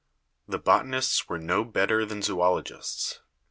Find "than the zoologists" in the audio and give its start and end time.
2.07-3.19